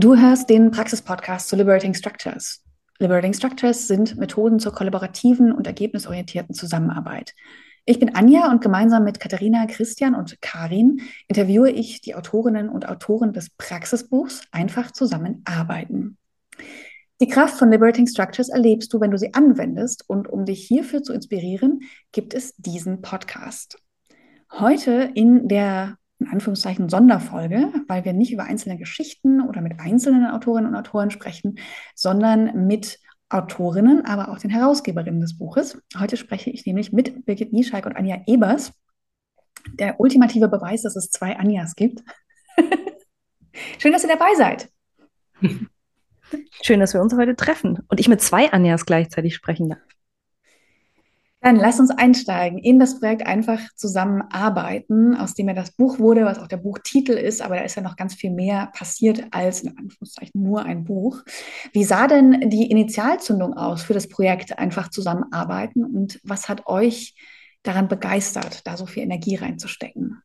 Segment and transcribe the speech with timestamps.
[0.00, 2.62] Du hörst den Praxis-Podcast zu Liberating Structures.
[3.00, 7.34] Liberating Structures sind Methoden zur kollaborativen und ergebnisorientierten Zusammenarbeit.
[7.84, 12.88] Ich bin Anja und gemeinsam mit Katharina, Christian und Karin interviewe ich die Autorinnen und
[12.88, 16.16] Autoren des Praxisbuchs Einfach zusammenarbeiten.
[17.20, 21.02] Die Kraft von Liberating Structures erlebst du, wenn du sie anwendest und um dich hierfür
[21.02, 21.80] zu inspirieren,
[22.12, 23.82] gibt es diesen Podcast.
[24.52, 30.26] Heute in der in Anführungszeichen Sonderfolge, weil wir nicht über einzelne Geschichten oder mit einzelnen
[30.26, 31.58] Autorinnen und Autoren sprechen,
[31.94, 35.80] sondern mit Autorinnen, aber auch den Herausgeberinnen des Buches.
[35.98, 38.72] Heute spreche ich nämlich mit Birgit Nieschalk und Anja Ebers.
[39.74, 42.02] Der ultimative Beweis, dass es zwei Anjas gibt.
[43.78, 44.70] Schön, dass ihr dabei seid.
[46.62, 49.97] Schön, dass wir uns heute treffen und ich mit zwei Anjas gleichzeitig sprechen darf.
[51.40, 56.24] Dann lass uns einsteigen in das Projekt einfach zusammenarbeiten, aus dem ja das Buch wurde,
[56.24, 59.62] was auch der Buchtitel ist, aber da ist ja noch ganz viel mehr passiert als
[59.62, 61.22] in Anführungszeichen nur ein Buch.
[61.72, 67.14] Wie sah denn die Initialzündung aus für das Projekt einfach zusammenarbeiten und was hat euch
[67.62, 70.22] daran begeistert, da so viel Energie reinzustecken?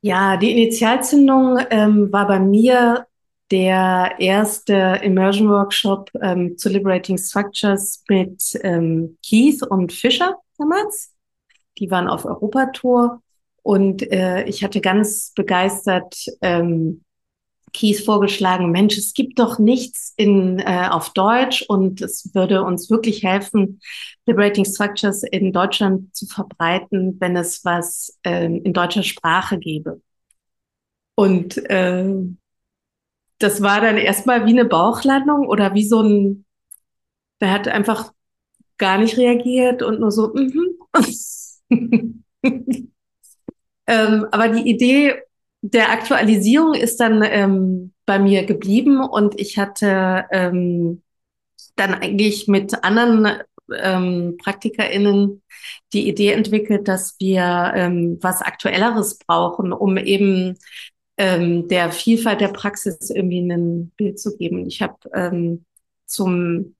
[0.00, 3.06] Ja, die Initialzündung ähm, war bei mir
[3.54, 11.14] der erste Immersion Workshop ähm, zu Liberating Structures mit ähm, Keith und Fischer damals.
[11.78, 13.22] Die waren auf Europatour
[13.62, 17.04] und äh, ich hatte ganz begeistert ähm,
[17.72, 22.90] Keith vorgeschlagen, Mensch, es gibt doch nichts in, äh, auf Deutsch und es würde uns
[22.90, 23.80] wirklich helfen,
[24.26, 30.00] Liberating Structures in Deutschland zu verbreiten, wenn es was äh, in deutscher Sprache gäbe.
[31.14, 32.04] Und äh,
[33.38, 36.44] das war dann erstmal wie eine Bauchlandung oder wie so ein,
[37.40, 38.12] der hat einfach
[38.78, 40.78] gar nicht reagiert und nur so, mhm.
[43.86, 45.14] ähm, aber die Idee
[45.62, 51.02] der Aktualisierung ist dann ähm, bei mir geblieben und ich hatte ähm,
[51.76, 53.42] dann eigentlich mit anderen
[53.74, 55.42] ähm, PraktikerInnen
[55.92, 60.58] die Idee entwickelt, dass wir ähm, was Aktuelleres brauchen, um eben
[61.16, 64.66] ähm, der Vielfalt der Praxis irgendwie ein Bild zu geben.
[64.66, 65.64] Ich habe ähm,
[66.06, 66.74] zum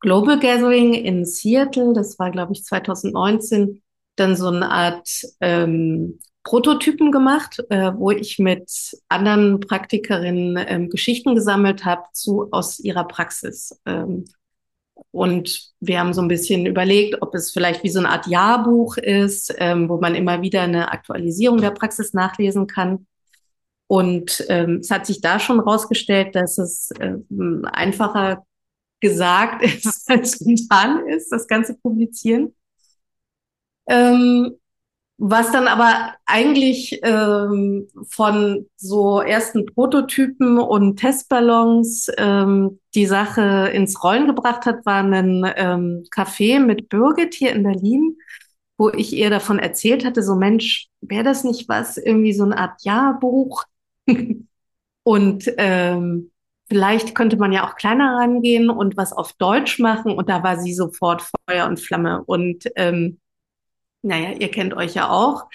[0.00, 3.82] Global Gathering in Seattle, das war glaube ich 2019,
[4.16, 5.08] dann so eine Art
[5.40, 8.70] ähm, Prototypen gemacht, äh, wo ich mit
[9.08, 13.78] anderen Praktikerinnen ähm, Geschichten gesammelt habe zu aus ihrer Praxis.
[13.84, 14.24] Ähm,
[15.12, 18.96] und wir haben so ein bisschen überlegt, ob es vielleicht wie so eine Art Jahrbuch
[18.96, 23.06] ist, ähm, wo man immer wieder eine Aktualisierung der Praxis nachlesen kann.
[23.90, 28.46] Und ähm, es hat sich da schon rausgestellt, dass es ähm, einfacher
[29.00, 32.54] gesagt ist, als getan ist, das ganze Publizieren.
[33.88, 34.52] Ähm,
[35.18, 44.04] was dann aber eigentlich ähm, von so ersten Prototypen und Testballons ähm, die Sache ins
[44.04, 48.18] Rollen gebracht hat, war ein ähm, Café mit Birgit hier in Berlin,
[48.78, 52.56] wo ich ihr davon erzählt hatte, so Mensch, wäre das nicht was, irgendwie so eine
[52.56, 53.64] Art Jahrbuch
[55.02, 56.30] und ähm,
[56.68, 60.12] vielleicht könnte man ja auch kleiner rangehen und was auf Deutsch machen.
[60.12, 62.22] Und da war sie sofort Feuer und Flamme.
[62.24, 63.18] Und ähm,
[64.02, 65.48] naja, ihr kennt euch ja auch.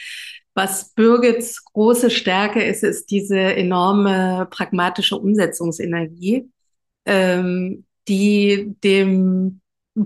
[0.53, 6.49] Was Birgits große Stärke ist, ist diese enorme pragmatische Umsetzungsenergie,
[7.05, 9.61] ähm, die dem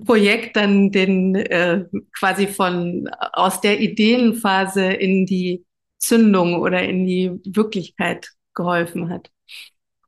[0.06, 1.86] Projekt dann den äh,
[2.18, 5.66] quasi von aus der Ideenphase in die
[6.00, 9.30] Zündung oder in die Wirklichkeit geholfen hat.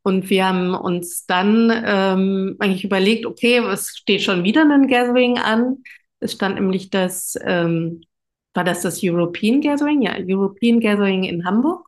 [0.03, 5.37] Und wir haben uns dann ähm, eigentlich überlegt, okay, es steht schon wieder ein Gathering
[5.37, 5.83] an.
[6.19, 8.01] Es stand nämlich das, ähm,
[8.53, 10.01] war das das European Gathering?
[10.01, 11.85] Ja, European Gathering in Hamburg.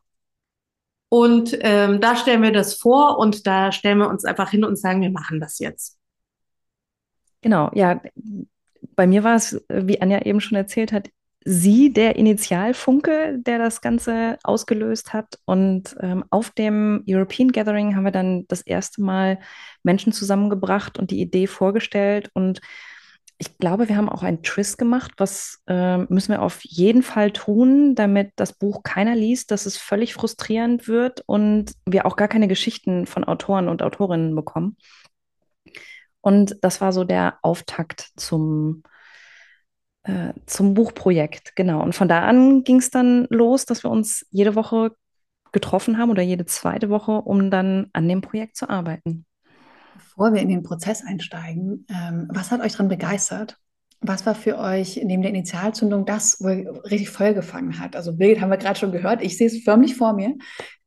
[1.08, 4.76] Und ähm, da stellen wir das vor und da stellen wir uns einfach hin und
[4.76, 5.98] sagen, wir machen das jetzt.
[7.40, 8.00] Genau, ja.
[8.96, 11.10] Bei mir war es, wie Anja eben schon erzählt hat,
[11.44, 15.38] sie der Initialfunke, der das Ganze ausgelöst hat.
[15.44, 19.38] Und ähm, auf dem European Gathering haben wir dann das erste Mal
[19.82, 22.30] Menschen zusammengebracht und die Idee vorgestellt.
[22.32, 22.60] Und
[23.36, 25.12] ich glaube, wir haben auch einen Tris gemacht.
[25.18, 29.76] Was äh, müssen wir auf jeden Fall tun, damit das Buch keiner liest, dass es
[29.76, 34.78] völlig frustrierend wird und wir auch gar keine Geschichten von Autoren und Autorinnen bekommen.
[36.22, 38.82] Und das war so der Auftakt zum
[40.04, 41.82] äh, zum Buchprojekt, genau.
[41.82, 44.92] Und von da an ging es dann los, dass wir uns jede Woche
[45.52, 49.24] getroffen haben oder jede zweite Woche, um dann an dem Projekt zu arbeiten.
[49.94, 53.56] Bevor wir in den Prozess einsteigen, ähm, was hat euch daran begeistert?
[54.00, 57.96] Was war für euch neben der Initialzündung das, wo ihr richtig Feuer gefangen hat?
[57.96, 59.22] Also Birgit haben wir gerade schon gehört.
[59.22, 60.34] Ich sehe es förmlich vor mir,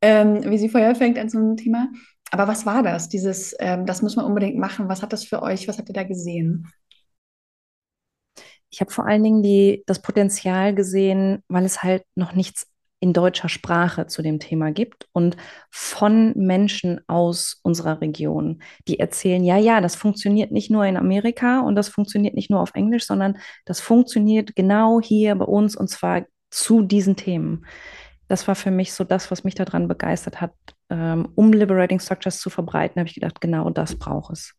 [0.01, 1.87] ähm, wie sie Feuer fängt an so einem Thema.
[2.29, 3.09] Aber was war das?
[3.09, 4.89] Dieses, ähm, das muss man unbedingt machen.
[4.89, 5.67] Was hat das für euch?
[5.67, 6.67] Was habt ihr da gesehen?
[8.69, 12.67] Ich habe vor allen Dingen die, das Potenzial gesehen, weil es halt noch nichts
[12.99, 15.37] in deutscher Sprache zu dem Thema gibt und
[15.69, 21.59] von Menschen aus unserer Region, die erzählen, ja, ja, das funktioniert nicht nur in Amerika
[21.59, 25.89] und das funktioniert nicht nur auf Englisch, sondern das funktioniert genau hier bei uns und
[25.89, 27.65] zwar zu diesen Themen.
[28.27, 30.53] Das war für mich so das, was mich daran begeistert hat,
[30.89, 34.53] ähm, um Liberating Structures zu verbreiten, habe ich gedacht, genau das braucht es.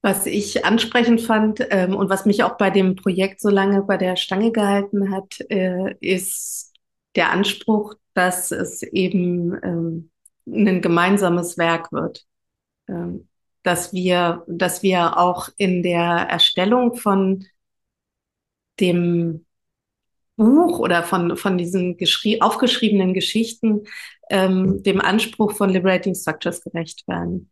[0.00, 3.96] Was ich ansprechend fand ähm, und was mich auch bei dem Projekt so lange bei
[3.96, 6.72] der Stange gehalten hat, äh, ist
[7.16, 10.10] der Anspruch, dass es eben ähm,
[10.46, 12.24] ein gemeinsames Werk wird.
[12.88, 13.28] Ähm,
[13.62, 17.44] dass wir, dass wir auch in der Erstellung von
[18.80, 19.44] dem
[20.36, 21.98] Buch oder von, von diesen
[22.40, 23.84] aufgeschriebenen Geschichten
[24.30, 27.50] ähm, dem Anspruch von Liberating Structures gerecht werden.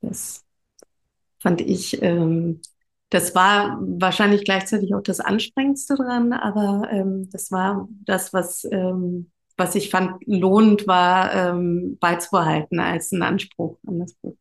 [0.00, 0.44] Das
[1.40, 2.60] fand ich, ähm,
[3.10, 9.30] das war wahrscheinlich gleichzeitig auch das Anstrengendste dran, aber ähm, das war das, was, ähm,
[9.56, 14.36] was ich fand lohnend war, ähm, beizubehalten als ein Anspruch an das Buch.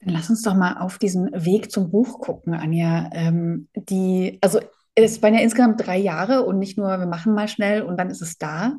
[0.00, 3.08] Dann lass uns doch mal auf diesen Weg zum Buch gucken, Anja.
[3.12, 4.60] Ähm, die, also
[4.94, 8.10] es waren ja insgesamt drei Jahre und nicht nur, wir machen mal schnell und dann
[8.10, 8.74] ist es da.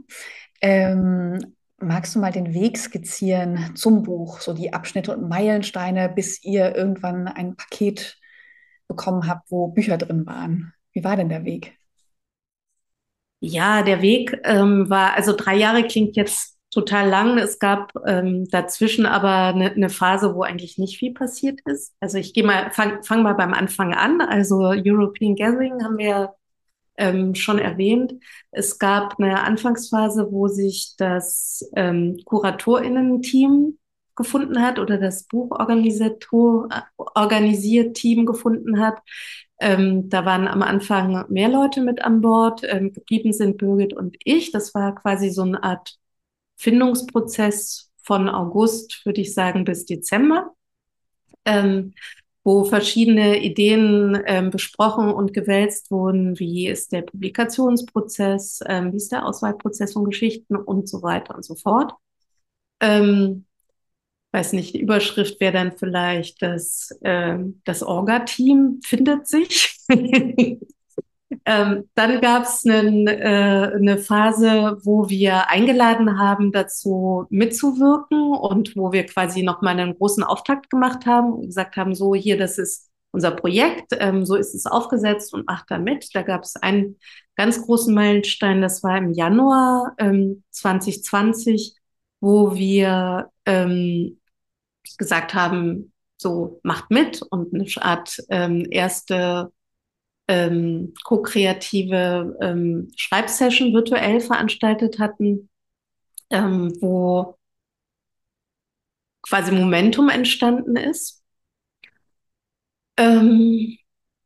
[0.61, 6.43] Ähm, Magst du mal den Weg skizzieren zum Buch, so die Abschnitte und Meilensteine, bis
[6.43, 8.17] ihr irgendwann ein Paket
[8.87, 10.73] bekommen habt, wo Bücher drin waren?
[10.93, 11.77] Wie war denn der Weg?
[13.41, 17.37] Ja, der Weg ähm, war, also drei Jahre klingt jetzt total lang.
[17.37, 21.93] Es gab ähm, dazwischen aber eine, eine Phase, wo eigentlich nicht viel passiert ist.
[21.99, 24.21] Also ich gehe mal, fang, fang mal beim Anfang an.
[24.21, 26.33] Also European Gathering haben wir
[26.97, 28.13] ähm, schon erwähnt.
[28.51, 33.77] Es gab eine Anfangsphase, wo sich das ähm, KuratorInnen-Team
[34.15, 39.01] gefunden hat oder das Buchorganisator organisiert Team gefunden hat.
[39.59, 42.61] Ähm, da waren am Anfang mehr Leute mit an Bord.
[42.63, 44.51] Ähm, geblieben sind Birgit und ich.
[44.51, 45.97] Das war quasi so eine Art
[46.57, 50.51] Findungsprozess von August, würde ich sagen, bis Dezember.
[51.45, 51.93] Ähm,
[52.45, 59.11] wo verschiedene Ideen ähm, besprochen und gewälzt wurden, wie ist der Publikationsprozess, ähm, wie ist
[59.11, 61.93] der Auswahlprozess von Geschichten und so weiter und so fort.
[62.79, 63.45] Ähm,
[64.31, 69.79] weiß nicht, die Überschrift wäre dann vielleicht das, äh, das Orga-Team findet sich.
[71.45, 78.91] Ähm, dann gab es äh, eine Phase, wo wir eingeladen haben, dazu mitzuwirken und wo
[78.91, 82.89] wir quasi nochmal einen großen Auftakt gemacht haben und gesagt haben, so hier, das ist
[83.11, 86.13] unser Projekt, ähm, so ist es aufgesetzt und macht da mit.
[86.13, 86.99] Da gab es einen
[87.35, 91.75] ganz großen Meilenstein, das war im Januar ähm, 2020,
[92.19, 94.19] wo wir ähm,
[94.97, 99.51] gesagt haben, so macht mit und eine Art ähm, erste
[100.27, 105.49] ähm, ko-kreative ähm, Schreibsession virtuell veranstaltet hatten,
[106.29, 107.37] ähm, wo
[109.21, 111.23] quasi Momentum entstanden ist.
[112.97, 113.77] Ähm,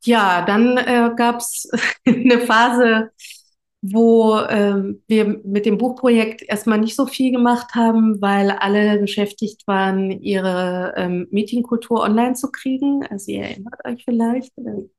[0.04, 1.70] ja, dann äh, gab es
[2.06, 3.12] eine Phase,
[3.82, 9.66] wo ähm, wir mit dem Buchprojekt erstmal nicht so viel gemacht haben, weil alle beschäftigt
[9.68, 13.06] waren, ihre ähm, Meetingkultur online zu kriegen.
[13.10, 14.90] Also ihr erinnert euch vielleicht, äh,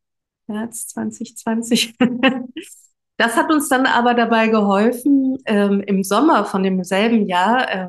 [0.50, 1.94] März 2020.
[3.20, 7.88] Das hat uns dann aber dabei geholfen, ähm, im Sommer von demselben Jahr, äh,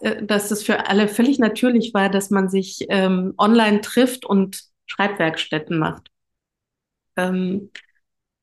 [0.00, 4.64] äh, dass es für alle völlig natürlich war, dass man sich ähm, online trifft und
[4.86, 6.10] Schreibwerkstätten macht.
[7.16, 7.70] Ähm,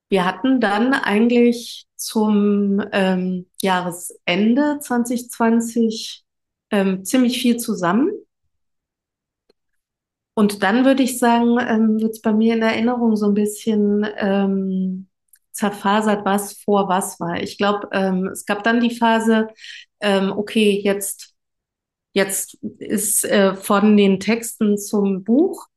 [0.09, 6.23] wir hatten dann eigentlich zum ähm, Jahresende 2020
[6.71, 8.11] ähm, ziemlich viel zusammen.
[10.39, 14.07] Und dann würde ich sagen, ähm, wird es bei mir in Erinnerung so ein bisschen
[14.15, 15.09] ähm,
[15.51, 17.43] zerfasert, was vor was war.
[17.43, 19.49] Ich glaube, ähm, es gab dann die Phase,
[19.99, 21.35] ähm, okay, jetzt,
[22.13, 25.67] jetzt ist äh, von den Texten zum Buch,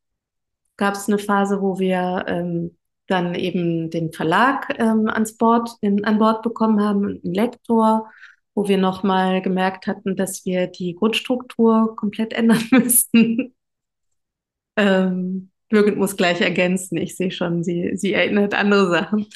[0.77, 2.79] gab es eine Phase, wo wir ähm,
[3.09, 8.13] dann eben den Verlag ähm, ans Bord, in, an Bord bekommen haben, einen Lektor,
[8.55, 13.57] wo wir nochmal gemerkt hatten, dass wir die Grundstruktur komplett ändern müssten.
[14.77, 16.97] Ähm, Birgit muss gleich ergänzen.
[16.99, 19.27] Ich sehe schon, sie, sie erinnert andere Sachen.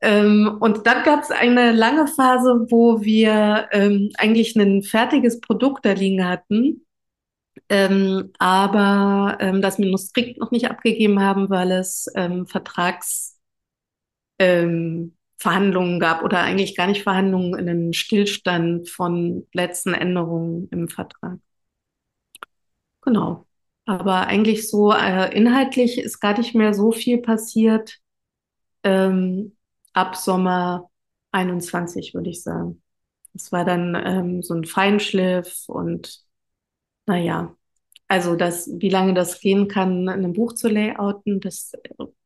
[0.00, 5.84] Ähm, und dann gab es eine lange Phase, wo wir ähm, eigentlich ein fertiges Produkt
[5.86, 6.84] da liegen hatten,
[7.68, 13.32] ähm, aber ähm, das Manuskript noch nicht abgegeben haben, weil es ähm, Vertragsverhandlungen
[14.38, 21.38] ähm, gab oder eigentlich gar nicht Verhandlungen, einen Stillstand von letzten Änderungen im Vertrag.
[23.02, 23.46] Genau.
[23.84, 27.98] Aber eigentlich so äh, inhaltlich ist gar nicht mehr so viel passiert
[28.84, 29.56] ähm,
[29.92, 30.90] ab Sommer
[31.32, 32.82] 21, würde ich sagen.
[33.34, 36.20] Es war dann ähm, so ein Feinschliff und
[37.06, 37.56] naja,
[38.08, 41.72] also das, wie lange das gehen kann, ein Buch zu layouten, das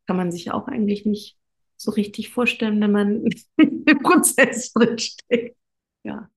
[0.06, 1.38] kann man sich auch eigentlich nicht
[1.76, 3.24] so richtig vorstellen, wenn man
[3.56, 5.56] im Prozess drinsteckt.
[6.02, 6.28] Ja.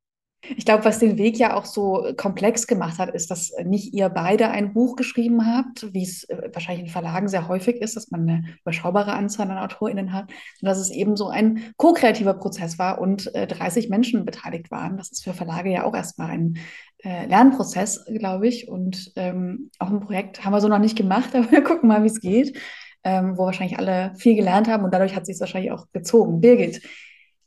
[0.42, 4.08] Ich glaube, was den Weg ja auch so komplex gemacht hat, ist, dass nicht ihr
[4.08, 8.10] beide ein Buch geschrieben habt, wie es äh, wahrscheinlich in Verlagen sehr häufig ist, dass
[8.10, 10.30] man eine überschaubare Anzahl an AutorInnen hat,
[10.60, 14.96] sondern dass es eben so ein ko-kreativer Prozess war und äh, 30 Menschen beteiligt waren.
[14.96, 16.58] Das ist für Verlage ja auch erstmal ein
[17.04, 18.70] äh, Lernprozess, glaube ich.
[18.70, 22.04] Und ähm, auch ein Projekt haben wir so noch nicht gemacht, aber wir gucken mal,
[22.04, 22.58] wie es geht,
[23.04, 26.40] ähm, wo wahrscheinlich alle viel gelernt haben und dadurch hat sich es wahrscheinlich auch gezogen.
[26.40, 26.82] Birgit,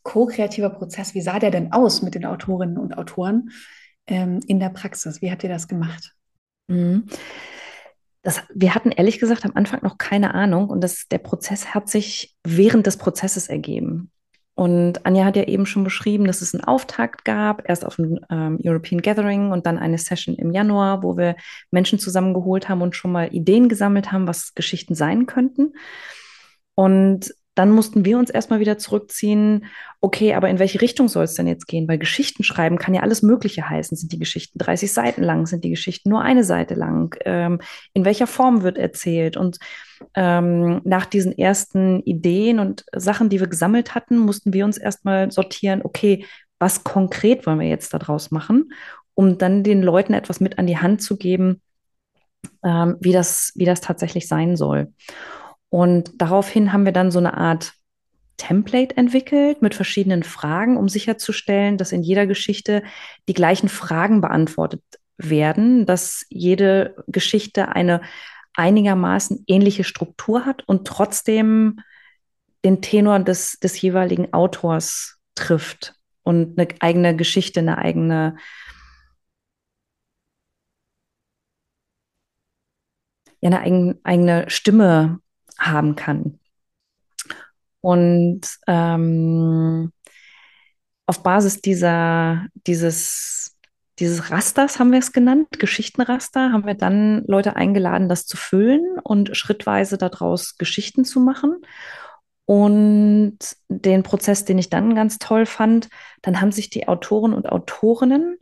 [0.02, 3.50] ko-kreativer Prozess, wie sah der denn aus mit den Autorinnen und Autoren
[4.06, 5.22] ähm, in der Praxis?
[5.22, 6.14] Wie habt ihr das gemacht?
[6.68, 7.06] Mhm.
[8.22, 11.88] Das, wir hatten ehrlich gesagt am Anfang noch keine Ahnung und das, der Prozess hat
[11.88, 14.12] sich während des Prozesses ergeben.
[14.54, 18.20] Und Anja hat ja eben schon beschrieben, dass es einen Auftakt gab, erst auf dem
[18.30, 21.36] ähm, European Gathering und dann eine Session im Januar, wo wir
[21.70, 25.72] Menschen zusammengeholt haben und schon mal Ideen gesammelt haben, was Geschichten sein könnten.
[26.74, 29.66] Und dann mussten wir uns erstmal wieder zurückziehen,
[30.00, 31.86] okay, aber in welche Richtung soll es denn jetzt gehen?
[31.86, 33.96] Weil Geschichten schreiben kann ja alles Mögliche heißen.
[33.96, 35.46] Sind die Geschichten 30 Seiten lang?
[35.46, 37.14] Sind die Geschichten nur eine Seite lang?
[37.26, 37.60] Ähm,
[37.92, 39.36] in welcher Form wird erzählt?
[39.36, 39.58] Und
[40.14, 45.30] ähm, nach diesen ersten Ideen und Sachen, die wir gesammelt hatten, mussten wir uns erstmal
[45.30, 46.24] sortieren, okay,
[46.58, 48.72] was konkret wollen wir jetzt daraus machen,
[49.14, 51.60] um dann den Leuten etwas mit an die Hand zu geben,
[52.64, 54.92] ähm, wie, das, wie das tatsächlich sein soll.
[55.72, 57.72] Und daraufhin haben wir dann so eine Art
[58.36, 62.82] Template entwickelt mit verschiedenen Fragen, um sicherzustellen, dass in jeder Geschichte
[63.26, 64.82] die gleichen Fragen beantwortet
[65.16, 68.02] werden, dass jede Geschichte eine
[68.52, 71.80] einigermaßen ähnliche Struktur hat und trotzdem
[72.66, 78.36] den Tenor des, des jeweiligen Autors trifft und eine eigene Geschichte, eine eigene
[83.40, 85.21] ja, eine eigene, eigene Stimme
[85.64, 86.38] haben kann.
[87.80, 89.92] Und ähm,
[91.06, 93.58] auf Basis dieser, dieses,
[93.98, 98.98] dieses Rasters haben wir es genannt, Geschichtenraster, haben wir dann Leute eingeladen, das zu füllen
[99.02, 101.56] und schrittweise daraus Geschichten zu machen.
[102.44, 103.38] Und
[103.68, 105.88] den Prozess, den ich dann ganz toll fand,
[106.22, 108.38] dann haben sich die Autoren und Autorinnen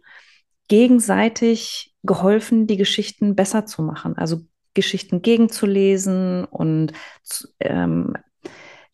[0.68, 4.16] gegenseitig geholfen, die Geschichten besser zu machen.
[4.16, 4.42] Also
[4.74, 6.92] Geschichten gegenzulesen und
[7.60, 8.14] ähm,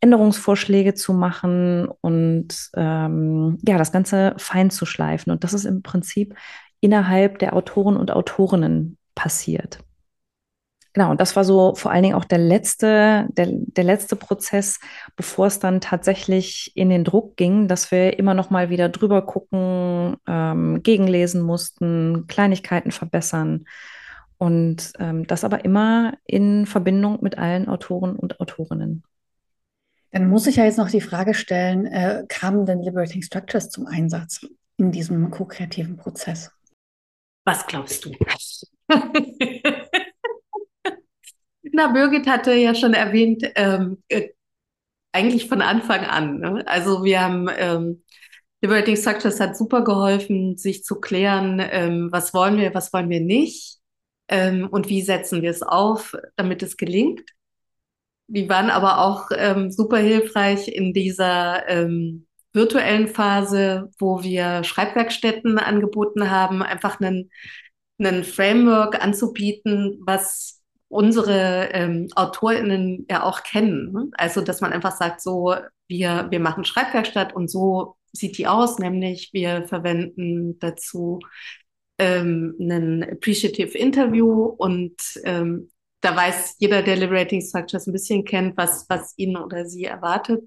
[0.00, 5.32] Änderungsvorschläge zu machen und ähm, ja, das Ganze fein zu schleifen.
[5.32, 6.34] Und das ist im Prinzip
[6.80, 9.78] innerhalb der Autoren und Autorinnen passiert.
[10.92, 14.80] Genau, und das war so vor allen Dingen auch der letzte, der, der letzte Prozess,
[15.14, 19.20] bevor es dann tatsächlich in den Druck ging, dass wir immer noch mal wieder drüber
[19.26, 23.66] gucken, ähm, gegenlesen mussten, Kleinigkeiten verbessern
[24.38, 29.02] und ähm, das aber immer in Verbindung mit allen Autoren und Autorinnen.
[30.12, 33.86] Dann muss ich ja jetzt noch die Frage stellen, äh, kamen denn Liberating Structures zum
[33.86, 36.50] Einsatz in diesem ko-kreativen Prozess?
[37.44, 38.12] Was glaubst du?
[41.72, 44.30] Na, Birgit hatte ja schon erwähnt, ähm, äh,
[45.12, 46.38] eigentlich von Anfang an.
[46.40, 46.64] Ne?
[46.66, 48.02] Also wir haben ähm,
[48.62, 53.20] Liberating Structures hat super geholfen, sich zu klären, ähm, was wollen wir, was wollen wir
[53.20, 53.76] nicht
[54.28, 57.22] ähm, und wie setzen wir es auf, damit es gelingt.
[58.28, 65.58] Die waren aber auch ähm, super hilfreich in dieser ähm, virtuellen Phase, wo wir Schreibwerkstätten
[65.58, 67.30] angeboten haben, einfach einen,
[67.98, 73.92] einen Framework anzubieten, was unsere ähm, AutorInnen ja auch kennen.
[73.92, 74.10] Ne?
[74.14, 75.54] Also, dass man einfach sagt, so,
[75.88, 81.20] wir, wir machen Schreibwerkstatt und so sieht die aus, nämlich wir verwenden dazu
[81.98, 88.56] ähm, ein Appreciative Interview und ähm, da weiß jeder, der Liberating Structures ein bisschen kennt,
[88.56, 90.44] was, was ihn oder sie erwartet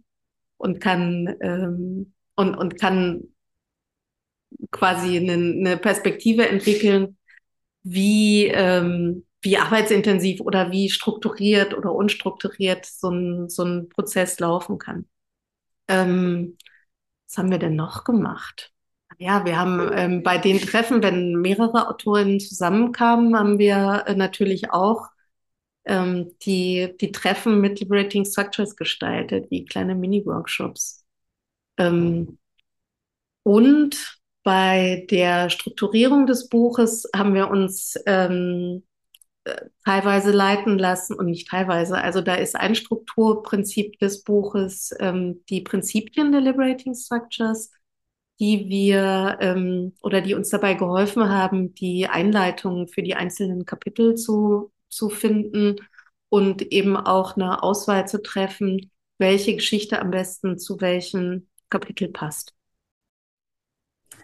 [0.57, 3.23] und kann, ähm, und, und kann
[4.71, 7.17] quasi eine, eine Perspektive entwickeln,
[7.83, 14.77] wie, ähm, wie arbeitsintensiv oder wie strukturiert oder unstrukturiert so ein, so ein Prozess laufen
[14.77, 15.07] kann.
[15.87, 16.57] Ähm,
[17.27, 18.73] was haben wir denn noch gemacht?
[19.19, 24.71] Ja, wir haben ähm, bei den Treffen, wenn mehrere Autorinnen zusammenkamen, haben wir äh, natürlich
[24.71, 25.09] auch
[25.85, 31.03] ähm, die, die Treffen mit Liberating Structures gestaltet, wie kleine Mini-Workshops.
[31.77, 32.37] Ähm,
[33.43, 38.83] und bei der Strukturierung des Buches haben wir uns ähm,
[39.43, 41.97] äh, teilweise leiten lassen und nicht teilweise.
[41.97, 47.71] Also da ist ein Strukturprinzip des Buches ähm, die Prinzipien der Liberating Structures,
[48.39, 54.15] die wir ähm, oder die uns dabei geholfen haben, die Einleitungen für die einzelnen Kapitel
[54.15, 55.75] zu, zu finden
[56.29, 62.53] und eben auch eine Auswahl zu treffen, welche Geschichte am besten zu welchem Kapitel passt.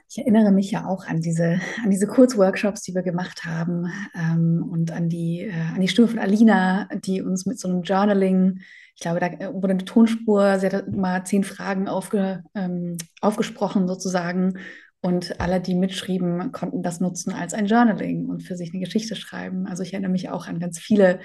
[0.07, 4.65] Ich erinnere mich ja auch an diese, an diese Kurzworkshops, die wir gemacht haben ähm,
[4.71, 8.61] und an die, äh, an die Stimme von Alina, die uns mit so einem Journaling,
[8.95, 14.57] ich glaube, da wurde eine Tonspur, sie hat mal zehn Fragen aufge, ähm, aufgesprochen sozusagen
[15.01, 19.15] und alle, die mitschrieben, konnten das nutzen als ein Journaling und für sich eine Geschichte
[19.15, 19.67] schreiben.
[19.67, 21.19] Also ich erinnere mich auch an ganz viele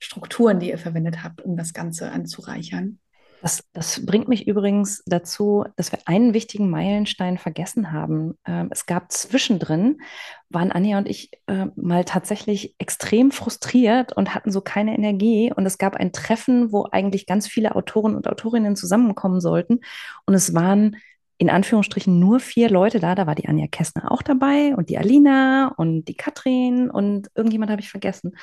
[0.00, 2.98] Strukturen, die ihr verwendet habt, um das Ganze anzureichern.
[3.42, 8.38] Das, das, bringt mich übrigens dazu, dass wir einen wichtigen Meilenstein vergessen haben.
[8.46, 10.00] Ähm, es gab zwischendrin,
[10.48, 15.52] waren Anja und ich äh, mal tatsächlich extrem frustriert und hatten so keine Energie.
[15.54, 19.80] Und es gab ein Treffen, wo eigentlich ganz viele Autoren und Autorinnen zusammenkommen sollten.
[20.24, 20.96] Und es waren
[21.38, 23.14] in Anführungsstrichen nur vier Leute da.
[23.14, 27.70] Da war die Anja Kessner auch dabei und die Alina und die Katrin und irgendjemand
[27.70, 28.36] habe ich vergessen.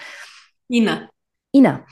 [0.69, 1.09] Ina.
[1.51, 1.85] Ina.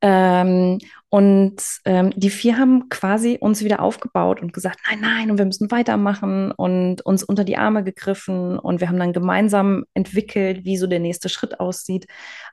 [0.00, 5.38] Ähm, und ähm, die vier haben quasi uns wieder aufgebaut und gesagt, nein, nein, und
[5.38, 10.64] wir müssen weitermachen und uns unter die Arme gegriffen und wir haben dann gemeinsam entwickelt,
[10.64, 12.06] wie so der nächste Schritt aussieht.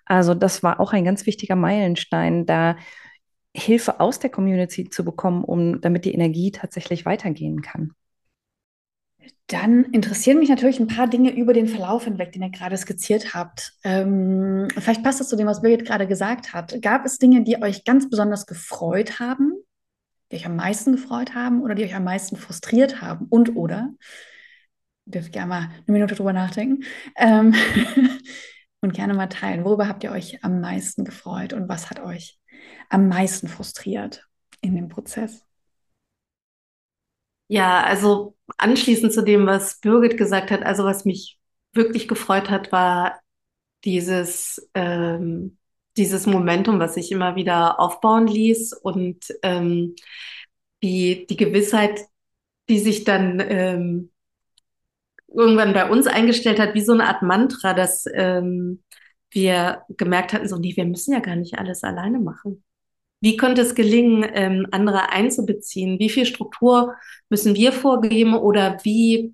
[0.06, 2.78] Also das war auch ein ganz wichtiger Meilenstein, da
[3.56, 7.94] Hilfe aus der Community zu bekommen, um damit die Energie tatsächlich weitergehen kann.
[9.48, 13.34] Dann interessieren mich natürlich ein paar Dinge über den Verlauf hinweg, den ihr gerade skizziert
[13.34, 13.74] habt.
[13.84, 16.82] Ähm, vielleicht passt das zu dem, was Birgit gerade gesagt hat.
[16.82, 19.54] Gab es Dinge, die euch ganz besonders gefreut haben,
[20.32, 23.90] die euch am meisten gefreut haben oder die euch am meisten frustriert haben und oder?
[25.06, 26.84] Dürft gerne mal eine Minute drüber nachdenken.
[27.18, 27.54] Ähm,
[28.84, 29.64] und gerne mal teilen.
[29.64, 32.38] Worüber habt ihr euch am meisten gefreut und was hat euch
[32.90, 34.28] am meisten frustriert
[34.62, 35.46] in dem Prozess?
[37.48, 41.40] Ja, also anschließend zu dem, was Birgit gesagt hat, also was mich
[41.74, 43.20] wirklich gefreut hat, war
[43.86, 45.58] dieses, ähm,
[45.98, 49.96] dieses Momentum, was sich immer wieder aufbauen ließ und ähm,
[50.84, 52.02] die, die Gewissheit,
[52.70, 54.12] die sich dann ähm,
[55.28, 58.84] irgendwann bei uns eingestellt hat, wie so eine Art Mantra, dass ähm,
[59.32, 62.64] wir gemerkt hatten, so, nee, wir müssen ja gar nicht alles alleine machen.
[63.24, 65.98] Wie könnte es gelingen, ähm, andere einzubeziehen?
[65.98, 66.96] Wie viel Struktur
[67.30, 69.34] müssen wir vorgeben oder wie,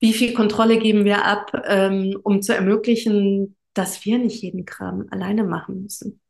[0.00, 5.06] wie viel Kontrolle geben wir ab, ähm, um zu ermöglichen, dass wir nicht jeden Kram
[5.10, 6.20] alleine machen müssen?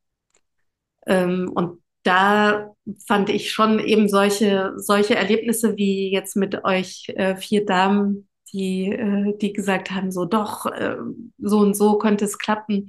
[1.08, 2.72] Ähm, und da
[3.04, 8.92] fand ich schon eben solche, solche Erlebnisse wie jetzt mit euch äh, vier Damen, die,
[8.92, 10.98] äh, die gesagt haben, so doch, äh,
[11.38, 12.86] so und so könnte es klappen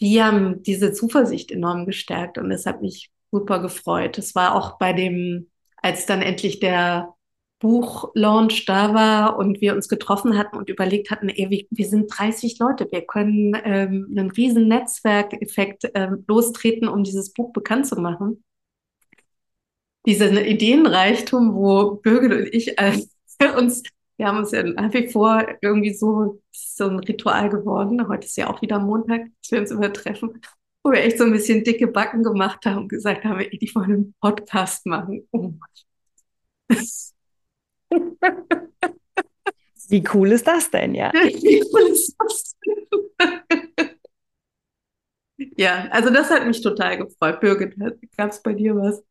[0.00, 4.18] die haben diese Zuversicht enorm gestärkt und es hat mich super gefreut.
[4.18, 7.14] Es war auch bei dem, als dann endlich der
[7.60, 12.08] Buchlaunch da war und wir uns getroffen hatten und überlegt hatten, ey, wir, wir sind
[12.08, 17.96] 30 Leute, wir können ähm, einen riesen Netzwerkeffekt ähm, lostreten, um dieses Buch bekannt zu
[17.96, 18.44] machen.
[20.04, 23.16] Dieser Ideenreichtum, wo Birgit und ich als
[23.56, 23.82] uns
[24.16, 28.06] wir haben uns ja nach wie vor irgendwie so, so ein Ritual geworden.
[28.08, 30.40] Heute ist ja auch wieder Montag, dass wir uns immer treffen,
[30.84, 33.74] wo wir echt so ein bisschen dicke Backen gemacht haben und gesagt haben, ey, die
[33.74, 35.26] wollen einen Podcast machen.
[35.32, 35.52] Oh
[39.88, 41.12] Wie cool ist das denn, ja?
[41.12, 43.90] Wie cool ist das denn?
[45.56, 47.40] ja, also das hat mich total gefreut.
[47.40, 47.76] Birgit,
[48.16, 49.02] gab es bei dir was?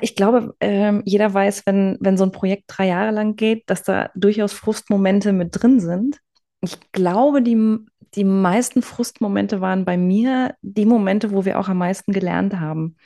[0.00, 3.82] Ich glaube, ähm, jeder weiß, wenn, wenn so ein Projekt drei Jahre lang geht, dass
[3.82, 6.18] da durchaus Frustmomente mit drin sind.
[6.60, 7.78] Ich glaube, die,
[8.14, 12.96] die meisten Frustmomente waren bei mir die Momente, wo wir auch am meisten gelernt haben.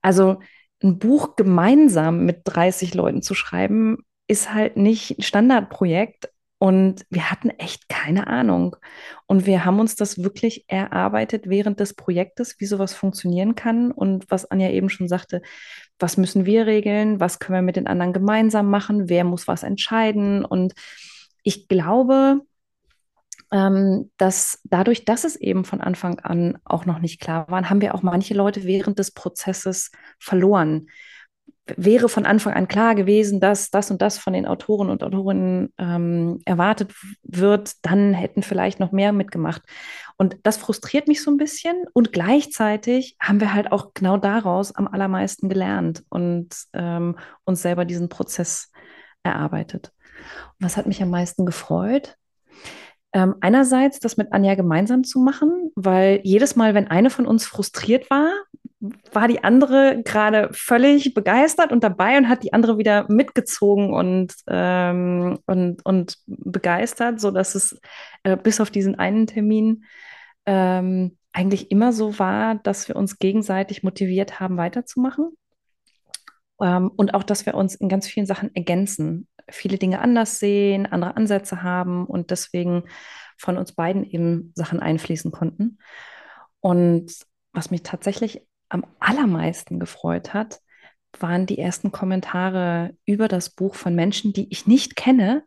[0.00, 0.40] Also
[0.82, 6.31] ein Buch gemeinsam mit 30 Leuten zu schreiben, ist halt nicht ein Standardprojekt,
[6.62, 8.76] und wir hatten echt keine Ahnung.
[9.26, 13.90] Und wir haben uns das wirklich erarbeitet während des Projektes, wie sowas funktionieren kann.
[13.90, 15.42] Und was Anja eben schon sagte,
[15.98, 17.18] was müssen wir regeln?
[17.18, 19.08] Was können wir mit den anderen gemeinsam machen?
[19.08, 20.44] Wer muss was entscheiden?
[20.44, 20.74] Und
[21.42, 22.42] ich glaube,
[23.50, 27.80] ähm, dass dadurch, dass es eben von Anfang an auch noch nicht klar war, haben
[27.80, 30.86] wir auch manche Leute während des Prozesses verloren
[31.66, 35.72] wäre von Anfang an klar gewesen, dass das und das von den Autoren und Autorinnen
[35.78, 39.62] ähm, erwartet wird, dann hätten vielleicht noch mehr mitgemacht.
[40.16, 41.84] Und das frustriert mich so ein bisschen.
[41.92, 47.84] Und gleichzeitig haben wir halt auch genau daraus am allermeisten gelernt und ähm, uns selber
[47.84, 48.70] diesen Prozess
[49.22, 49.92] erarbeitet.
[50.58, 52.16] Und was hat mich am meisten gefreut?
[53.14, 57.44] Ähm, einerseits das mit Anja gemeinsam zu machen, weil jedes Mal, wenn eine von uns
[57.44, 58.30] frustriert war,
[59.12, 64.34] war die andere gerade völlig begeistert und dabei und hat die andere wieder mitgezogen und,
[64.48, 67.78] ähm, und, und begeistert, sodass es
[68.24, 69.84] äh, bis auf diesen einen Termin
[70.46, 75.30] ähm, eigentlich immer so war, dass wir uns gegenseitig motiviert haben, weiterzumachen.
[76.60, 80.86] Ähm, und auch, dass wir uns in ganz vielen Sachen ergänzen, viele Dinge anders sehen,
[80.86, 82.84] andere Ansätze haben und deswegen
[83.38, 85.78] von uns beiden eben Sachen einfließen konnten.
[86.60, 87.12] Und
[87.52, 90.60] was mich tatsächlich am allermeisten gefreut hat,
[91.20, 95.44] waren die ersten Kommentare über das Buch von Menschen, die ich nicht kenne,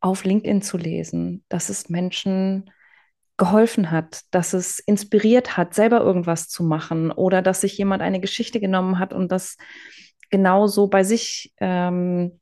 [0.00, 2.70] auf LinkedIn zu lesen, dass es Menschen
[3.36, 8.20] geholfen hat, dass es inspiriert hat, selber irgendwas zu machen oder dass sich jemand eine
[8.20, 9.56] Geschichte genommen hat und das
[10.30, 12.40] genauso bei sich ähm,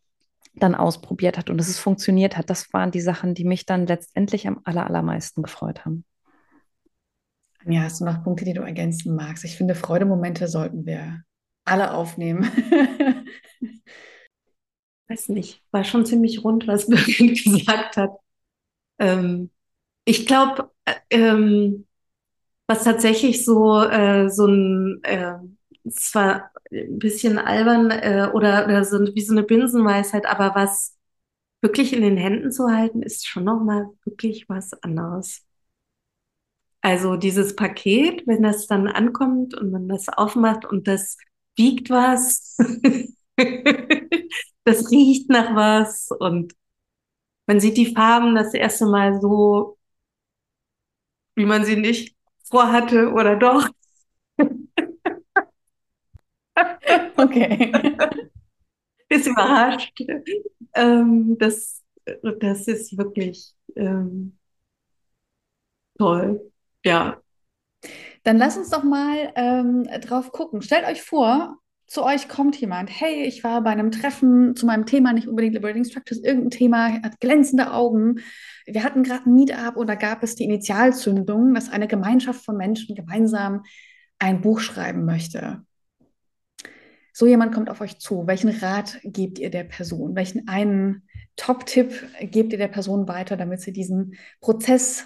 [0.54, 2.50] dann ausprobiert hat und dass es funktioniert hat.
[2.50, 6.04] Das waren die Sachen, die mich dann letztendlich am aller, allermeisten gefreut haben.
[7.68, 9.44] Ja, hast du noch Punkte, die du ergänzen magst?
[9.44, 11.22] Ich finde, Freudemomente sollten wir
[11.64, 12.50] alle aufnehmen.
[15.08, 18.10] Weiß nicht, war schon ziemlich rund, was Birgit gesagt hat.
[18.98, 19.50] Ähm,
[20.04, 21.86] ich glaube, äh, ähm,
[22.68, 25.34] was tatsächlich so, äh, so ein, äh,
[25.90, 30.96] zwar ein bisschen albern äh, oder, oder so wie so eine Binsenweisheit, aber was
[31.62, 35.46] wirklich in den Händen zu halten, ist schon nochmal wirklich was anderes.
[36.80, 41.16] Also dieses Paket, wenn das dann ankommt und man das aufmacht und das
[41.56, 42.56] wiegt was,
[44.64, 46.54] das riecht nach was und
[47.46, 49.76] man sieht die Farben das erste Mal so,
[51.36, 52.14] wie man sie nicht
[52.44, 53.68] vorhatte oder doch.
[57.16, 57.72] okay.
[59.08, 59.92] Ist überrascht.
[60.74, 61.82] Ähm, das,
[62.40, 64.36] das ist wirklich ähm,
[65.98, 66.50] toll.
[66.88, 67.18] Ja.
[68.24, 70.62] Dann lass uns doch mal ähm, drauf gucken.
[70.62, 74.86] Stellt euch vor, zu euch kommt jemand, hey, ich war bei einem Treffen zu meinem
[74.86, 78.20] Thema, nicht unbedingt Liberating Structures, irgendein Thema, hat glänzende Augen.
[78.66, 82.94] Wir hatten gerade ein Meetup oder gab es die Initialzündung, dass eine Gemeinschaft von Menschen
[82.94, 83.64] gemeinsam
[84.18, 85.62] ein Buch schreiben möchte.
[87.12, 88.26] So jemand kommt auf euch zu.
[88.26, 90.14] Welchen Rat gebt ihr der Person?
[90.14, 95.04] Welchen einen Top-Tipp gebt ihr der Person weiter, damit sie diesen Prozess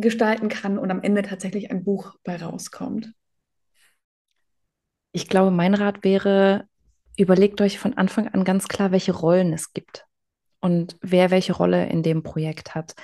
[0.00, 3.12] gestalten kann und am Ende tatsächlich ein Buch bei rauskommt?
[5.12, 6.66] Ich glaube, mein Rat wäre,
[7.16, 10.04] überlegt euch von Anfang an ganz klar, welche Rollen es gibt
[10.60, 12.94] und wer welche Rolle in dem Projekt hat.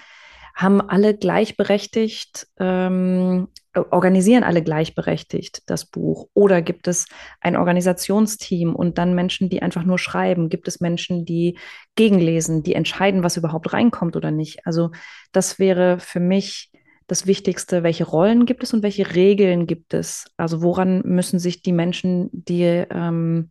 [0.55, 6.29] Haben alle gleichberechtigt, ähm, organisieren alle gleichberechtigt das Buch?
[6.33, 7.07] Oder gibt es
[7.41, 10.49] ein Organisationsteam und dann Menschen, die einfach nur schreiben?
[10.49, 11.59] Gibt es Menschen, die
[11.97, 14.65] gegenlesen, die entscheiden, was überhaupt reinkommt oder nicht?
[14.65, 14.93] Also
[15.33, 16.71] das wäre für mich
[17.07, 20.27] das Wichtigste, welche Rollen gibt es und welche Regeln gibt es?
[20.37, 23.51] Also woran müssen sich die Menschen, die, ähm,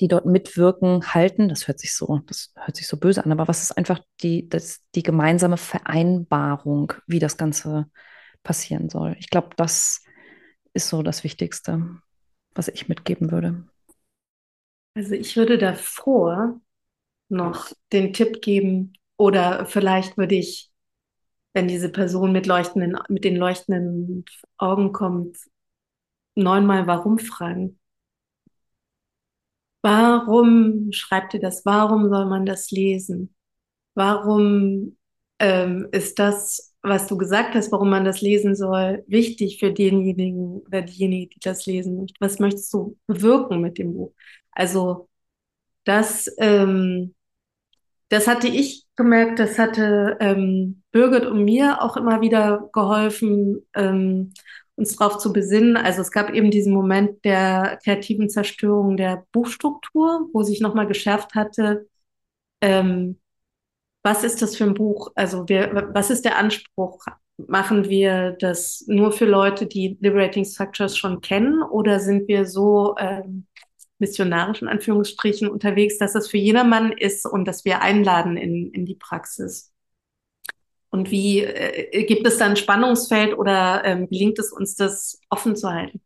[0.00, 1.48] die dort mitwirken, halten?
[1.48, 4.48] Das hört sich so, das hört sich so böse an, aber was ist einfach die,
[4.48, 7.86] das, die gemeinsame Vereinbarung, wie das Ganze
[8.42, 9.16] passieren soll?
[9.18, 10.02] Ich glaube, das
[10.74, 11.88] ist so das Wichtigste,
[12.54, 13.64] was ich mitgeben würde.
[14.94, 16.60] Also ich würde davor
[17.28, 20.70] noch den Tipp geben, oder vielleicht würde ich
[21.56, 24.26] wenn diese Person mit leuchtenden, mit den leuchtenden
[24.58, 25.38] Augen kommt,
[26.34, 27.78] neunmal warum fragen.
[29.80, 31.64] Warum schreibt ihr das?
[31.64, 33.34] Warum soll man das lesen?
[33.94, 34.98] Warum
[35.38, 40.60] ähm, ist das, was du gesagt hast, warum man das lesen soll, wichtig für denjenigen
[40.66, 42.16] oder diejenige, die das lesen möchte?
[42.20, 44.12] Was möchtest du bewirken mit dem Buch?
[44.50, 45.08] Also
[45.84, 47.14] das ähm,
[48.10, 54.32] das hatte ich gemerkt, das hatte ähm, Birgit und mir auch immer wieder geholfen, ähm,
[54.76, 55.76] uns darauf zu besinnen.
[55.76, 61.34] Also es gab eben diesen Moment der kreativen Zerstörung der Buchstruktur, wo sich nochmal geschärft
[61.34, 61.86] hatte,
[62.60, 63.18] ähm,
[64.02, 65.10] was ist das für ein Buch?
[65.16, 67.04] Also wir, was ist der Anspruch?
[67.38, 72.94] Machen wir das nur für Leute, die Liberating Structures schon kennen oder sind wir so
[72.98, 73.46] ähm,
[73.98, 78.86] missionarisch in Anführungsstrichen unterwegs, dass das für jedermann ist und dass wir einladen in, in
[78.86, 79.72] die Praxis.
[80.90, 85.56] Und wie äh, gibt es da ein Spannungsfeld oder ähm, gelingt es uns, das offen
[85.56, 86.00] zu halten?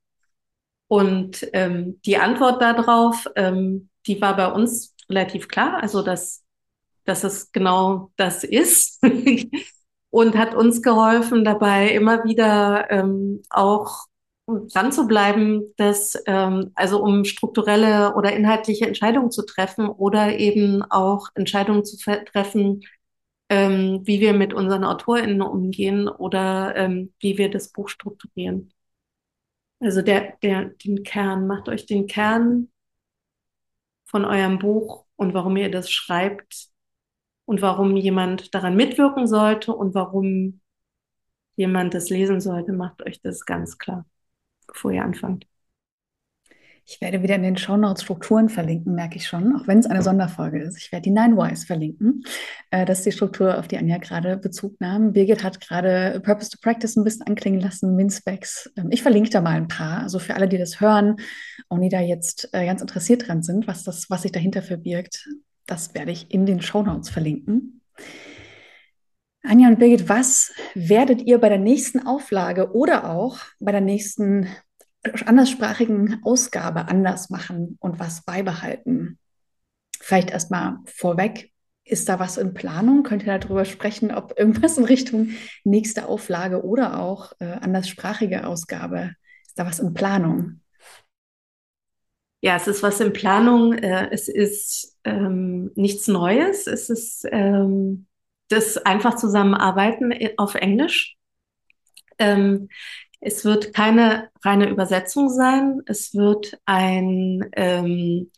[0.89, 6.43] Und ähm, die Antwort darauf, ähm, die war bei uns relativ klar, also dass,
[7.05, 9.01] dass es genau das ist
[10.11, 14.07] und hat uns geholfen, dabei immer wieder ähm, auch
[14.73, 20.83] dran zu bleiben, dass ähm, also um strukturelle oder inhaltliche Entscheidungen zu treffen oder eben
[20.83, 22.83] auch Entscheidungen zu treffen,
[23.49, 28.73] ähm, wie wir mit unseren AutorInnen umgehen oder ähm, wie wir das Buch strukturieren.
[29.81, 32.69] Also der, der, den Kern, macht euch den Kern
[34.05, 36.69] von eurem Buch und warum ihr das schreibt
[37.47, 40.61] und warum jemand daran mitwirken sollte und warum
[41.57, 44.07] jemand das lesen sollte, macht euch das ganz klar,
[44.73, 45.47] bevor ihr anfangt.
[46.93, 50.03] Ich werde wieder in den Shownotes Strukturen verlinken, merke ich schon, auch wenn es eine
[50.03, 50.77] Sonderfolge ist.
[50.77, 52.25] Ich werde die Nine Whys verlinken.
[52.73, 55.13] Äh, das ist die Struktur, auf die Anja gerade Bezug nahm.
[55.13, 58.73] Birgit hat gerade Purpose to Practice ein bisschen anklingen lassen, Minspecs.
[58.77, 60.01] Ähm, ich verlinke da mal ein paar.
[60.01, 61.17] Also für alle, die das hören
[61.69, 65.29] und die da jetzt äh, ganz interessiert dran sind, was, das, was sich dahinter verbirgt,
[65.67, 67.83] das werde ich in den Shownotes verlinken.
[69.43, 74.49] Anja und Birgit, was werdet ihr bei der nächsten Auflage oder auch bei der nächsten
[75.25, 79.19] anderssprachigen Ausgabe anders machen und was beibehalten?
[79.99, 81.51] Vielleicht erstmal vorweg,
[81.85, 83.03] ist da was in Planung?
[83.03, 85.31] Könnt ihr darüber sprechen, ob irgendwas in Richtung
[85.65, 89.15] nächste Auflage oder auch äh, anderssprachige Ausgabe,
[89.47, 90.61] ist da was in Planung?
[92.43, 93.73] Ja, es ist was in Planung.
[93.73, 96.67] Äh, es ist ähm, nichts Neues.
[96.67, 98.07] Es ist ähm,
[98.51, 101.17] das einfach Zusammenarbeiten auf Englisch.
[102.19, 102.69] Ähm,
[103.21, 105.83] es wird keine reine Übersetzung sein.
[105.87, 108.31] Es wird ein, ähm,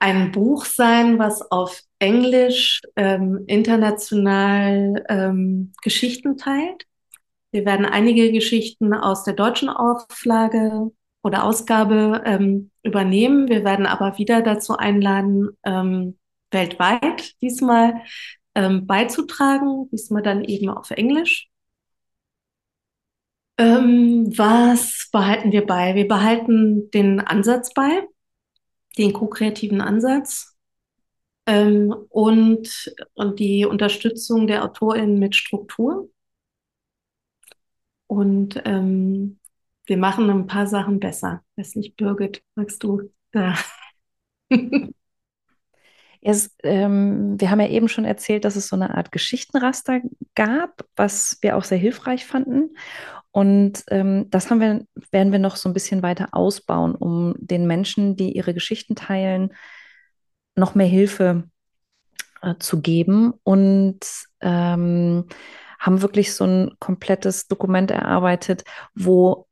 [0.00, 6.86] ein Buch sein, was auf Englisch ähm, international ähm, Geschichten teilt.
[7.50, 10.90] Wir werden einige Geschichten aus der deutschen Auflage
[11.22, 13.48] oder Ausgabe ähm, übernehmen.
[13.48, 16.18] Wir werden aber wieder dazu einladen, ähm,
[16.50, 18.02] weltweit diesmal
[18.54, 21.48] ähm, beizutragen, diesmal dann eben auf Englisch.
[23.58, 25.94] Ähm, was behalten wir bei?
[25.94, 28.06] Wir behalten den Ansatz bei,
[28.96, 30.56] den ko-kreativen Ansatz
[31.46, 36.08] ähm, und, und die Unterstützung der Autorin mit Struktur.
[38.06, 39.38] Und ähm,
[39.86, 41.42] wir machen ein paar Sachen besser.
[41.56, 43.54] Weiß nicht, Birgit, magst du da?
[46.20, 50.00] Es, ähm, wir haben ja eben schon erzählt, dass es so eine Art Geschichtenraster
[50.34, 52.76] gab, was wir auch sehr hilfreich fanden.
[53.30, 57.66] Und ähm, das haben wir, werden wir noch so ein bisschen weiter ausbauen, um den
[57.66, 59.54] Menschen, die ihre Geschichten teilen,
[60.56, 61.44] noch mehr Hilfe
[62.42, 64.00] äh, zu geben und
[64.40, 65.26] ähm,
[65.78, 69.47] haben wirklich so ein komplettes Dokument erarbeitet, wo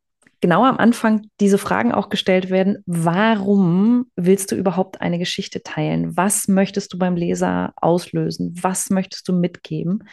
[0.47, 6.17] genau am Anfang diese Fragen auch gestellt werden, warum willst du überhaupt eine Geschichte teilen?
[6.17, 8.55] Was möchtest du beim Leser auslösen?
[8.63, 10.05] Was möchtest du mitgeben?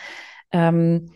[0.52, 1.12] Ähm,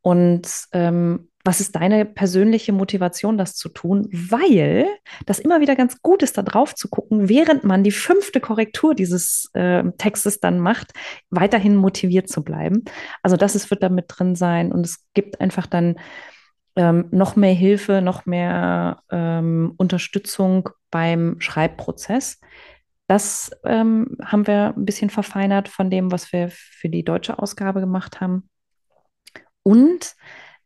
[0.00, 4.08] und ähm, was ist deine persönliche Motivation, das zu tun?
[4.10, 4.86] Weil
[5.26, 8.94] das immer wieder ganz gut ist, da drauf zu gucken, während man die fünfte Korrektur
[8.94, 10.94] dieses äh, Textes dann macht,
[11.28, 12.84] weiterhin motiviert zu bleiben.
[13.22, 15.96] Also das ist, wird da mit drin sein und es gibt einfach dann
[16.76, 22.40] ähm, noch mehr Hilfe, noch mehr ähm, Unterstützung beim Schreibprozess.
[23.08, 27.80] Das ähm, haben wir ein bisschen verfeinert von dem, was wir für die deutsche Ausgabe
[27.80, 28.48] gemacht haben.
[29.62, 30.14] Und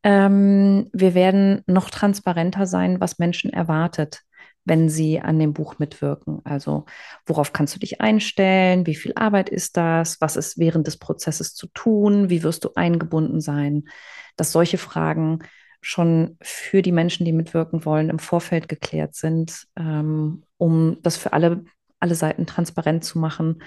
[0.03, 4.23] ähm, wir werden noch transparenter sein, was Menschen erwartet,
[4.65, 6.41] wenn sie an dem Buch mitwirken.
[6.45, 6.85] Also
[7.27, 8.87] worauf kannst du dich einstellen?
[8.87, 10.21] Wie viel Arbeit ist das?
[10.21, 12.31] Was ist während des Prozesses zu tun?
[12.31, 13.89] Wie wirst du eingebunden sein?
[14.37, 15.41] Dass solche Fragen
[15.81, 21.33] schon für die Menschen, die mitwirken wollen, im Vorfeld geklärt sind, ähm, um das für
[21.33, 21.65] alle,
[22.01, 23.63] alle Seiten transparent zu machen,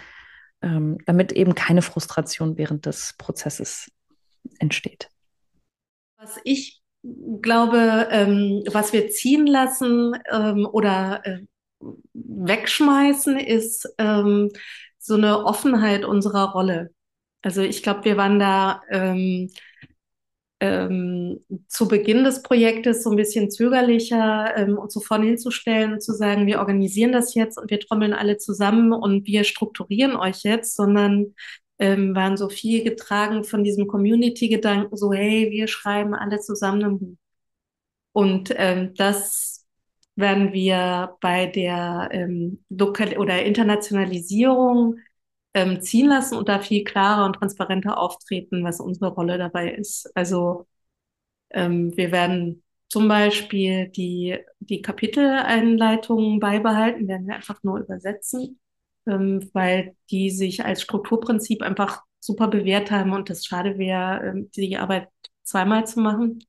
[0.61, 3.91] ähm, damit eben keine Frustration während des Prozesses
[4.59, 5.09] entsteht.
[6.17, 6.81] Was ich
[7.41, 11.39] glaube, ähm, was wir ziehen lassen ähm, oder äh,
[12.13, 14.51] wegschmeißen, ist ähm,
[14.97, 16.91] so eine Offenheit unserer Rolle.
[17.41, 18.81] Also ich glaube, wir waren da
[20.59, 26.03] ähm, zu Beginn des Projektes so ein bisschen zögerlicher, ähm, uns so vorne hinzustellen und
[26.03, 30.43] zu sagen, wir organisieren das jetzt und wir trommeln alle zusammen und wir strukturieren euch
[30.43, 31.33] jetzt, sondern
[31.79, 36.99] ähm, waren so viel getragen von diesem Community-Gedanken, so hey, wir schreiben alle zusammen ein
[36.99, 37.17] Buch.
[38.11, 39.65] Und ähm, das
[40.15, 44.97] werden wir bei der ähm, Lokal oder Internationalisierung
[45.53, 50.11] ähm, ziehen lassen und da viel klarer und transparenter auftreten, was unsere Rolle dabei ist.
[50.15, 50.67] Also
[51.51, 58.59] ähm, wir werden zum Beispiel die, die Kapiteleinleitungen beibehalten, werden wir einfach nur übersetzen,
[59.07, 64.51] ähm, weil die sich als Strukturprinzip einfach super bewährt haben und das schade wäre, ähm,
[64.55, 65.09] die Arbeit
[65.43, 66.43] zweimal zu machen.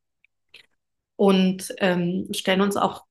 [1.16, 3.04] Und ähm, stellen uns auch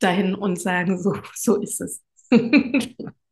[0.00, 2.02] dahin und sagen, so, so ist es.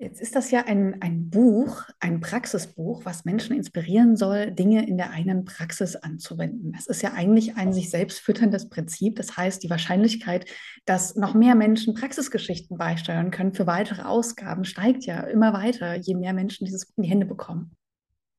[0.00, 4.96] Jetzt ist das ja ein, ein Buch, ein Praxisbuch, was Menschen inspirieren soll, Dinge in
[4.96, 6.72] der eigenen Praxis anzuwenden.
[6.72, 9.16] Das ist ja eigentlich ein sich selbst fütterndes Prinzip.
[9.16, 10.46] Das heißt, die Wahrscheinlichkeit,
[10.86, 16.14] dass noch mehr Menschen Praxisgeschichten beisteuern können für weitere Ausgaben, steigt ja immer weiter, je
[16.14, 17.76] mehr Menschen dieses in die Hände bekommen.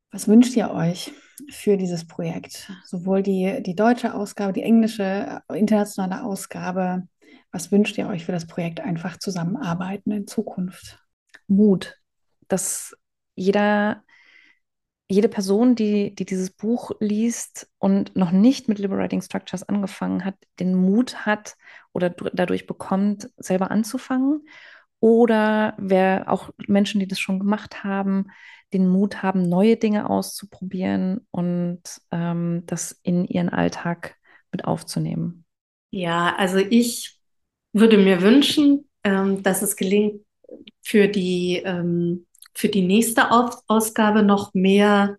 [0.09, 1.11] Was wünscht ihr euch
[1.51, 2.71] für dieses Projekt?
[2.85, 7.07] Sowohl die, die deutsche Ausgabe, die englische, internationale Ausgabe.
[7.51, 10.97] Was wünscht ihr euch für das Projekt einfach zusammenarbeiten in Zukunft?
[11.47, 11.97] Mut,
[12.47, 12.95] dass
[13.35, 14.03] jeder,
[15.09, 20.35] jede Person, die, die dieses Buch liest und noch nicht mit Liberating Structures angefangen hat,
[20.59, 21.55] den Mut hat
[21.93, 24.47] oder dadurch bekommt, selber anzufangen.
[24.99, 28.27] Oder wer auch Menschen, die das schon gemacht haben,
[28.71, 34.15] den Mut haben, neue Dinge auszuprobieren und ähm, das in ihren Alltag
[34.51, 35.45] mit aufzunehmen.
[35.89, 37.19] Ja, also ich
[37.73, 40.21] würde mir wünschen, ähm, dass es gelingt,
[40.81, 45.17] für die, ähm, für die nächste Aus Ausgabe noch mehr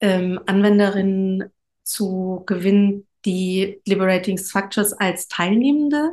[0.00, 1.44] ähm, Anwenderinnen
[1.82, 6.12] zu gewinnen, die Liberating Structures als Teilnehmende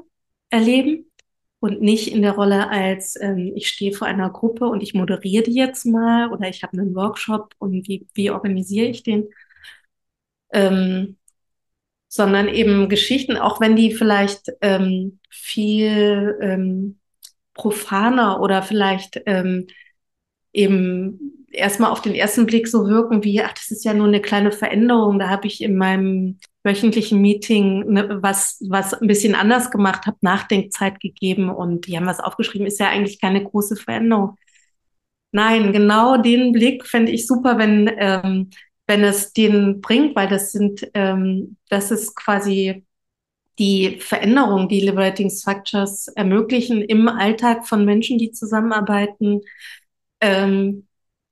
[0.49, 1.11] erleben
[1.59, 5.43] und nicht in der Rolle als ähm, ich stehe vor einer Gruppe und ich moderiere
[5.43, 9.29] die jetzt mal oder ich habe einen Workshop und wie, wie organisiere ich den,
[10.53, 11.17] ähm,
[12.07, 16.99] sondern eben Geschichten, auch wenn die vielleicht ähm, viel ähm,
[17.55, 19.65] profaner oder vielleicht ähm,
[20.53, 24.21] eben erstmal auf den ersten Blick so wirken wie, ach, das ist ja nur eine
[24.21, 25.17] kleine Veränderung.
[25.17, 30.17] Da habe ich in meinem wöchentlichen Meeting ne, was, was ein bisschen anders gemacht, habe
[30.21, 34.35] Nachdenkzeit gegeben und die haben was aufgeschrieben, ist ja eigentlich keine große Veränderung.
[35.31, 38.49] Nein, genau den Blick fände ich super, wenn, ähm,
[38.87, 42.85] wenn es den bringt, weil das sind, ähm, das ist quasi
[43.59, 49.41] die Veränderung, die Liberating Structures ermöglichen im Alltag von Menschen, die zusammenarbeiten,
[50.21, 50.87] ähm,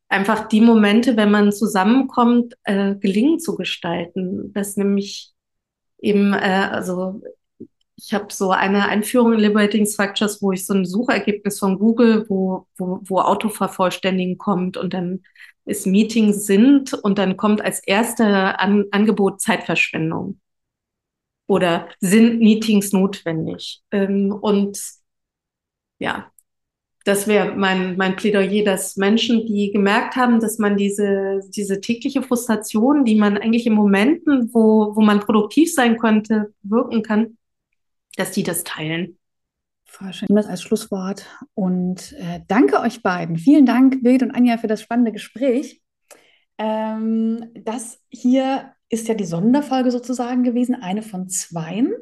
[0.10, 4.54] einfach die Momente, wenn man zusammenkommt, äh, gelingen zu gestalten.
[4.54, 5.34] Das nämlich
[6.00, 7.22] eben, äh, also
[7.96, 12.26] ich habe so eine Einführung in Liberating Structures, wo ich so ein Suchergebnis von Google,
[12.30, 15.24] wo, wo, wo Autovervollständigen kommt und dann
[15.66, 20.40] ist Meetings sind und dann kommt als erste An Angebot Zeitverschwendung
[21.48, 23.82] oder sind Meetings notwendig?
[23.92, 24.80] Ähm, und
[26.00, 26.32] ja,
[27.06, 32.22] das wäre mein, mein Plädoyer, dass Menschen, die gemerkt haben, dass man diese, diese tägliche
[32.22, 37.38] Frustration, die man eigentlich in Momenten, wo, wo man produktiv sein könnte, wirken kann,
[38.16, 39.18] dass die das teilen.
[39.86, 40.28] Voll schön.
[40.30, 41.28] Das als Schlusswort.
[41.54, 43.38] Und äh, danke euch beiden.
[43.38, 45.83] Vielen Dank, Birgit und Anja, für das spannende Gespräch.
[46.58, 51.94] Ähm, das hier ist ja die Sonderfolge sozusagen gewesen, eine von zweien.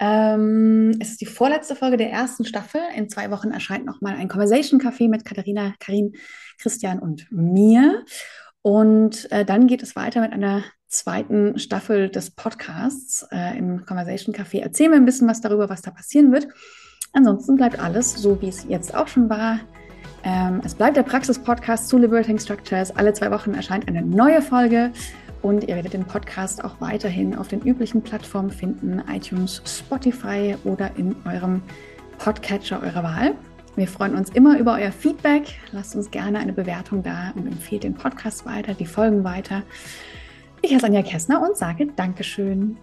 [0.00, 2.80] Ähm, es ist die vorletzte Folge der ersten Staffel.
[2.96, 6.14] In zwei Wochen erscheint nochmal ein Conversation Café mit Katharina, Karin,
[6.58, 8.04] Christian und mir.
[8.62, 13.26] Und äh, dann geht es weiter mit einer zweiten Staffel des Podcasts.
[13.30, 16.48] Äh, Im Conversation Café erzählen wir ein bisschen was darüber, was da passieren wird.
[17.12, 19.60] Ansonsten bleibt alles so, wie es jetzt auch schon war.
[20.24, 22.90] Ähm, es bleibt der Praxis-Podcast zu Liberating Structures.
[22.96, 24.90] Alle zwei Wochen erscheint eine neue Folge.
[25.42, 30.90] Und ihr werdet den Podcast auch weiterhin auf den üblichen Plattformen finden, iTunes, Spotify oder
[30.96, 31.60] in eurem
[32.16, 33.34] Podcatcher eurer Wahl.
[33.76, 35.58] Wir freuen uns immer über euer Feedback.
[35.72, 39.62] Lasst uns gerne eine Bewertung da und empfehlt den Podcast weiter, die Folgen weiter.
[40.62, 42.78] Ich heiße Anja Kessner und sage Dankeschön.